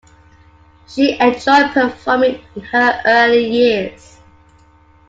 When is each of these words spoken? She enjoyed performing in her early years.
She 0.87 1.13
enjoyed 1.19 1.73
performing 1.73 2.41
in 2.55 2.61
her 2.63 3.01
early 3.05 3.47
years. 3.47 4.19